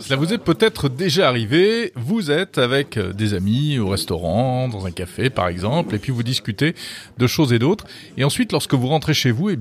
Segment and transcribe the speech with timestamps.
[0.00, 4.90] Cela vous est peut-être déjà arrivé, vous êtes avec des amis au restaurant, dans un
[4.90, 6.74] café par exemple, et puis vous discutez
[7.16, 7.86] de choses et d'autres,
[8.18, 9.56] et ensuite lorsque vous rentrez chez vous, eh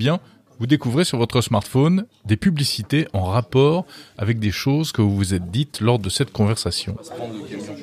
[0.59, 3.85] vous découvrez sur votre smartphone des publicités en rapport
[4.17, 6.97] avec des choses que vous vous êtes dites lors de cette conversation.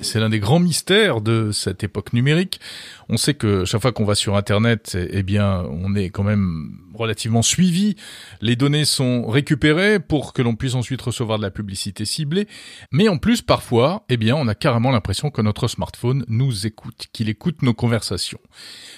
[0.02, 2.60] C'est l'un des grands mystères de cette époque numérique.
[3.08, 6.76] On sait que chaque fois qu'on va sur Internet, eh bien, on est quand même
[6.92, 7.94] relativement suivi.
[8.40, 12.48] Les données sont récupérées pour que l'on puisse ensuite recevoir de la publicité ciblée.
[12.90, 17.06] Mais en plus, parfois, eh bien, on a carrément l'impression que notre smartphone nous écoute,
[17.12, 18.40] qu'il écoute nos conversations.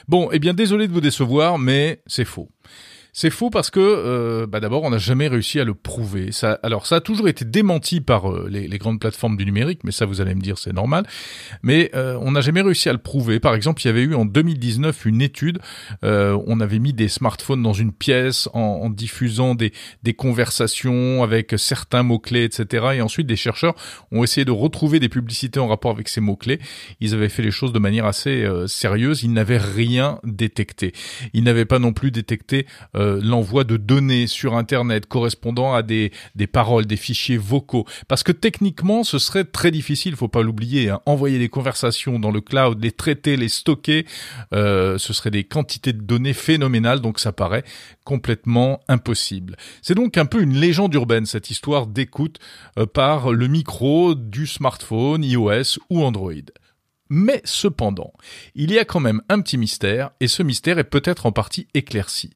[0.08, 2.48] Bon, eh bien, désolé de vous décevoir, mais c'est faux.
[3.16, 6.32] C'est faux parce que, euh, bah d'abord, on n'a jamais réussi à le prouver.
[6.32, 9.92] Ça, alors, ça a toujours été démenti par euh, les, grandes plateformes du numérique, mais
[9.92, 11.06] ça, vous allez me dire, c'est normal.
[11.62, 13.38] Mais euh, on n'a jamais réussi à le prouver.
[13.38, 15.60] Par exemple, il y avait eu en 2019 une étude.
[16.02, 22.02] on avait mis des smartphones dans une pièce en, diffusant des, des conversations avec certains
[22.02, 22.86] mots clés, etc.
[22.94, 23.76] Et ensuite, des chercheurs
[24.10, 26.58] ont essayé de retrouver des publicités en rapport avec ces mots clés.
[26.98, 29.22] Ils avaient fait les choses de manière assez sérieuse.
[29.22, 30.92] Ils n'avaient rien détecté.
[31.32, 32.66] Ils n'avaient pas non plus détecté
[33.03, 36.10] euh, l'envoi de données sur Internet correspondant à des,
[36.52, 37.86] paroles, des fichiers vocaux.
[38.08, 41.00] Parce que techniquement, ce serait très difficile, faut pas l'oublier, hein.
[41.06, 44.06] envoyer des conversations dans le cloud, les traiter, les stocker,
[44.52, 47.64] euh, ce serait des quantités de données phénoménales, donc ça paraît
[48.04, 49.56] complètement impossible.
[49.82, 52.38] C'est donc un peu une légende urbaine, cette histoire d'écoute
[52.78, 56.32] euh, par le micro du smartphone, iOS ou Android.
[57.10, 58.12] Mais cependant,
[58.54, 61.68] il y a quand même un petit mystère, et ce mystère est peut-être en partie
[61.74, 62.30] éclairci.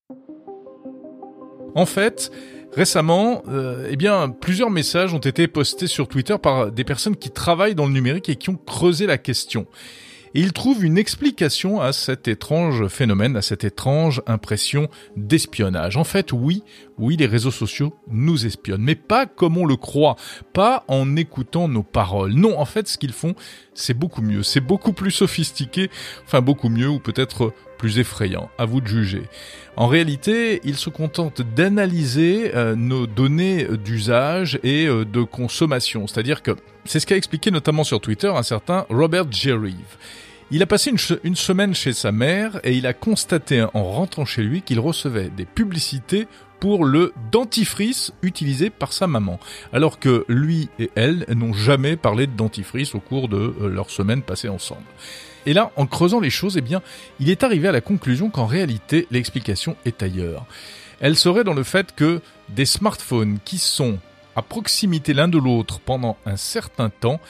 [1.75, 2.31] En fait,
[2.73, 7.31] récemment, euh, eh bien, plusieurs messages ont été postés sur Twitter par des personnes qui
[7.31, 9.67] travaillent dans le numérique et qui ont creusé la question.
[10.35, 15.97] Et ils trouvent une explication à cet étrange phénomène, à cette étrange impression d'espionnage.
[15.97, 16.63] En fait, oui,
[16.99, 20.17] oui, les réseaux sociaux nous espionnent, mais pas comme on le croit,
[20.53, 22.33] pas en écoutant nos paroles.
[22.33, 23.35] Non, en fait, ce qu'ils font,
[23.75, 25.91] c'est beaucoup mieux, c'est beaucoup plus sophistiqué,
[26.25, 29.23] enfin beaucoup mieux, ou peut-être plus effrayant, à vous de juger.
[29.77, 36.07] En réalité, ils se contentent d'analyser euh, nos données d'usage et euh, de consommation.
[36.07, 39.77] C'est-à-dire que c'est ce qu'a expliqué notamment sur Twitter un certain Robert Jerry.
[40.51, 40.91] Il a passé
[41.25, 45.29] une, semaine chez sa mère et il a constaté en rentrant chez lui qu'il recevait
[45.29, 46.27] des publicités
[46.59, 49.39] pour le dentifrice utilisé par sa maman,
[49.75, 53.91] alors que lui et elle n'ont jamais parlé de dentifrice au cours de euh, leur
[53.91, 54.87] semaine passée ensemble.
[55.45, 56.81] Et là, en creusant les choses, eh bien,
[57.21, 60.47] il est arrivé à la conclusion qu'en réalité, l'explication est ailleurs.
[61.01, 63.99] Elle serait dans le fait que des smartphones qui sont
[64.35, 67.21] à proximité l'un de l'autre pendant un certain temps,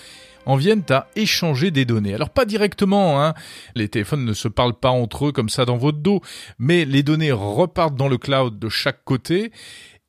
[0.49, 2.15] en viennent à échanger des données.
[2.15, 3.35] Alors pas directement, hein.
[3.77, 6.21] les téléphones ne se parlent pas entre eux comme ça dans votre dos,
[6.59, 9.53] mais les données repartent dans le cloud de chaque côté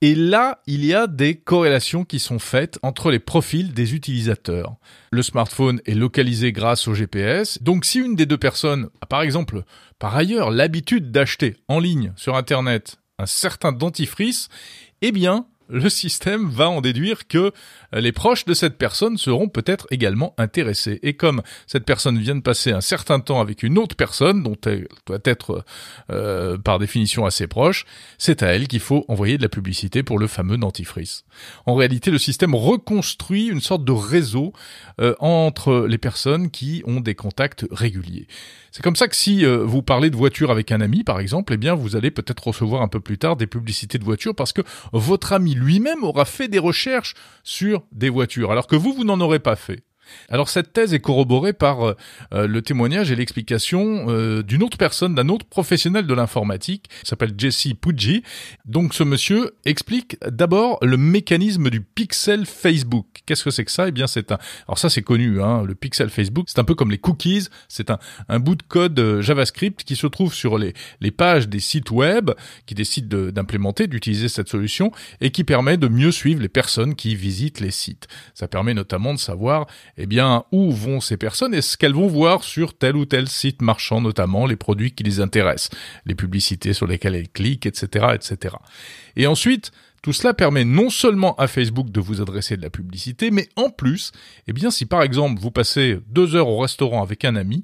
[0.02, 4.78] et là, il y a des corrélations qui sont faites entre les profils des utilisateurs.
[5.12, 7.62] Le smartphone est localisé grâce au GPS.
[7.62, 9.64] Donc si une des deux personnes a par exemple
[10.00, 14.48] par ailleurs l'habitude d'acheter en ligne sur Internet un certain dentifrice,
[15.02, 17.52] eh bien, le système va en déduire que
[17.94, 21.00] les proches de cette personne seront peut-être également intéressés.
[21.03, 24.58] Et comme cette personne vient de passer un certain temps avec une autre personne, dont
[24.66, 25.63] elle doit être
[26.12, 27.85] euh, par définition assez proche,
[28.18, 31.24] c'est à elle qu'il faut envoyer de la publicité pour le fameux dentifrice.
[31.66, 34.53] En réalité, le système reconstruit une sorte de réseau
[35.00, 38.28] euh, entre les personnes qui ont des contacts réguliers.
[38.72, 41.53] C'est comme ça que si euh, vous parlez de voiture avec un ami, par exemple,
[41.53, 44.53] eh bien, vous allez peut-être recevoir un peu plus tard des publicités de voiture parce
[44.53, 44.62] que
[44.94, 49.20] votre ami lui-même aura fait des recherches sur des voitures, alors que vous, vous n'en
[49.20, 49.84] aurez pas fait.
[50.30, 51.94] Alors cette thèse est corroborée par euh,
[52.34, 57.34] euh, le témoignage et l'explication euh, d'une autre personne, d'un autre professionnel de l'informatique, s'appelle
[57.38, 58.24] Jesse Puggi.
[58.66, 63.06] Donc ce monsieur explique d'abord le mécanisme du pixel Facebook.
[63.25, 63.88] Qu'est-ce que c'est que ça?
[63.88, 64.38] Eh bien c'est un...
[64.68, 67.90] Alors ça c'est connu, hein, le pixel Facebook, c'est un peu comme les cookies, c'est
[67.90, 72.32] un, bout de code JavaScript qui se trouve sur les, les pages des sites web
[72.66, 74.91] qui décident d'implémenter, d'utiliser cette solution
[75.22, 78.08] et qui permet de mieux suivre les personnes qui visitent les sites.
[78.34, 79.67] Ça permet notamment de savoir
[80.01, 83.28] eh bien, où vont ces personnes et ce qu'elles vont voir sur tel ou tel
[83.28, 85.72] site marchand, notamment les produits qui les intéressent,
[86.05, 88.55] les publicités sur lesquelles elles cliquent, etc., etc.
[89.17, 93.31] Et ensuite, tout cela permet non seulement à Facebook de vous adresser de la publicité,
[93.31, 94.11] mais en plus,
[94.47, 97.63] eh bien, si par exemple vous passez deux heures au restaurant avec un ami,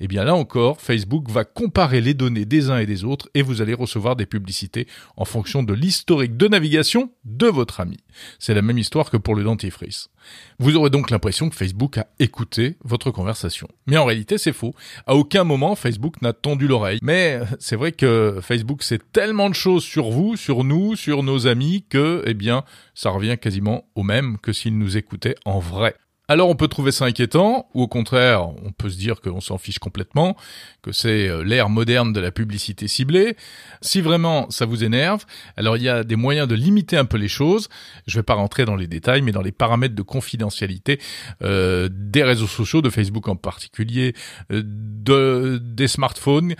[0.00, 3.42] eh bien là encore, Facebook va comparer les données des uns et des autres et
[3.42, 7.98] vous allez recevoir des publicités en fonction de l'historique de navigation de votre ami.
[8.38, 10.10] C'est la même histoire que pour le dentifrice.
[10.58, 13.68] Vous aurez donc l'impression que Facebook a écouté votre conversation.
[13.86, 14.74] Mais en réalité, c'est faux.
[15.06, 16.98] À aucun moment, Facebook n'a tendu l'oreille.
[17.02, 21.46] Mais c'est vrai que Facebook sait tellement de choses sur vous, sur nous, sur nos
[21.46, 25.96] amis, que, eh bien, ça revient quasiment au même que s'il nous écoutait en vrai.
[26.26, 29.58] Alors on peut trouver ça inquiétant, ou au contraire, on peut se dire qu'on s'en
[29.58, 30.38] fiche complètement,
[30.80, 33.36] que c'est euh, l'ère moderne de la publicité ciblée.
[33.82, 35.26] Si vraiment ça vous énerve,
[35.58, 37.68] alors il y a des moyens de limiter un peu les choses.
[38.06, 40.98] Je vais pas rentrer dans les détails, mais dans les paramètres de confidentialité
[41.42, 44.14] euh, des réseaux sociaux, de Facebook en particulier,
[44.50, 46.54] euh, de, des smartphones,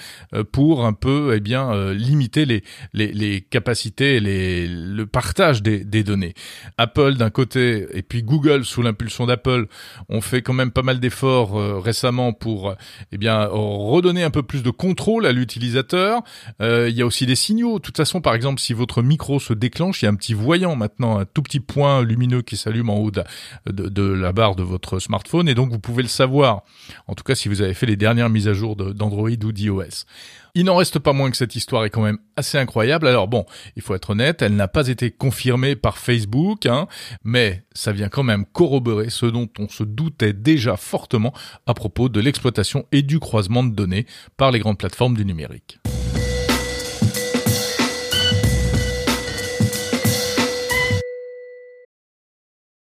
[0.52, 6.34] pour un peu, eh bien, limiter les, capacités, le partage des données.
[6.76, 9.53] Apple d'un côté, et puis Google sous l'impulsion d'Apple
[10.08, 12.74] on fait quand même pas mal d'efforts euh, récemment pour
[13.12, 16.22] eh bien redonner un peu plus de contrôle à l'utilisateur.
[16.60, 17.78] Euh, il y a aussi des signaux.
[17.78, 20.34] De toute façon, par exemple, si votre micro se déclenche, il y a un petit
[20.34, 24.62] voyant maintenant, un tout petit point lumineux qui s'allume en haut de, la barre de
[24.62, 26.62] votre smartphone, et donc vous pouvez le savoir.
[27.06, 30.04] En tout cas, si vous avez fait les dernières mises à jour d'Android ou d'iOS.
[30.56, 33.08] Il n'en reste pas moins que cette histoire est quand même assez incroyable.
[33.08, 36.86] Alors bon, il faut être honnête, elle n'a pas été confirmée par Facebook, hein,
[37.24, 41.32] mais ça vient quand même corroborer ce dont on se doutait déjà fortement
[41.67, 44.06] à propos de l'exploitation et du croisement de données
[44.37, 45.79] par les grandes plateformes du numérique.